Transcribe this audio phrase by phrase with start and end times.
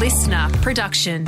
[0.00, 1.26] listener production.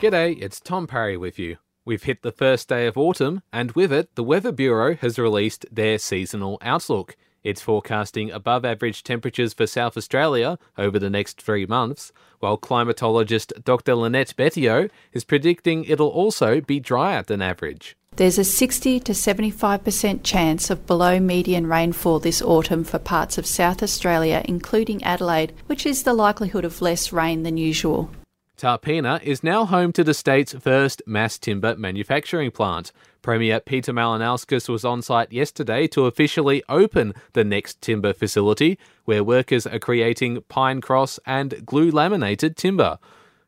[0.00, 1.58] G'day, it's Tom Parry with you.
[1.84, 5.66] We've hit the first day of autumn, and with it, the Weather Bureau has released
[5.70, 7.14] their seasonal outlook.
[7.44, 12.10] It's forecasting above average temperatures for South Australia over the next three months,
[12.40, 13.96] while climatologist Dr.
[13.96, 17.98] Lynette Bettio is predicting it'll also be drier than average.
[18.16, 23.46] There's a 60 to 75% chance of below median rainfall this autumn for parts of
[23.46, 28.10] South Australia, including Adelaide, which is the likelihood of less rain than usual.
[28.58, 32.92] Tarpeena is now home to the state's first mass timber manufacturing plant.
[33.22, 39.24] Premier Peter Malinauskas was on site yesterday to officially open the next timber facility, where
[39.24, 42.98] workers are creating pine cross and glue laminated timber.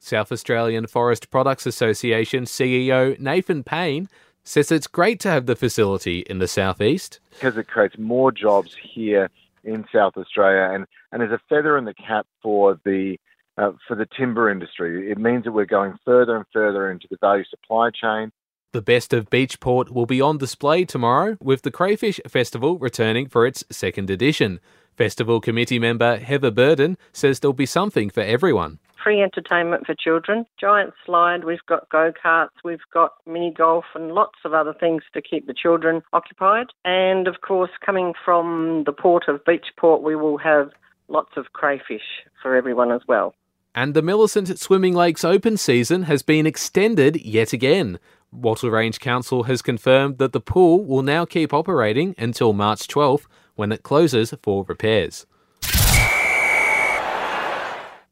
[0.00, 4.08] South Australian Forest Products Association CEO Nathan Payne
[4.44, 7.20] says it's great to have the facility in the southeast.
[7.30, 9.30] Because it creates more jobs here
[9.64, 13.18] in South Australia and, and is a feather in the cap for the
[13.58, 15.10] uh, for the timber industry.
[15.10, 18.30] It means that we're going further and further into the value supply chain.
[18.72, 23.46] The best of Beachport will be on display tomorrow, with the Crayfish Festival returning for
[23.46, 24.60] its second edition.
[24.96, 28.78] Festival committee member Heather Burden says there'll be something for everyone.
[29.08, 34.12] Free entertainment for children, giant slide, we've got go karts, we've got mini golf, and
[34.12, 36.66] lots of other things to keep the children occupied.
[36.84, 40.72] And of course, coming from the port of Beachport, we will have
[41.08, 42.02] lots of crayfish
[42.42, 43.34] for everyone as well.
[43.74, 47.98] And the Millicent Swimming Lakes Open season has been extended yet again.
[48.30, 53.24] Wattle Range Council has confirmed that the pool will now keep operating until March 12th
[53.54, 55.24] when it closes for repairs.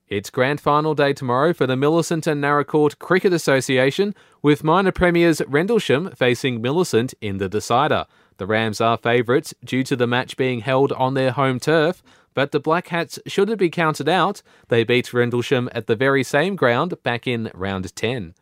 [0.09, 5.43] It's grand final day tomorrow for the Millicent and Naracoorte Cricket Association, with minor premiers
[5.49, 8.07] Rendlesham facing Millicent in the decider.
[8.37, 12.53] The Rams are favourites due to the match being held on their home turf, but
[12.53, 14.43] the Black Hats shouldn't be counted out.
[14.69, 18.34] They beat Rendlesham at the very same ground back in round 10.